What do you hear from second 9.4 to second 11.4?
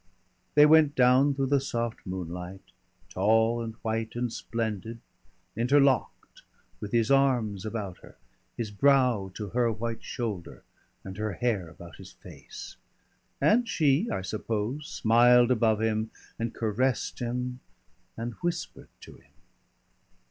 her white shoulder and her